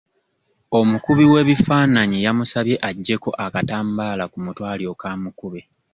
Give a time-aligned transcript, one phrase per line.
[0.79, 5.61] Omukubi w'ebifaananyi yamusabye agyeko akatambaala ku mutwe alyoke amukube.